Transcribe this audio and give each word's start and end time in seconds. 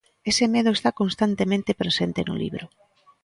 Ese 0.31 0.45
medo 0.55 0.69
está 0.73 0.89
constantemente 1.01 1.77
presente 1.81 2.19
no 2.27 2.35
libro. 2.43 2.65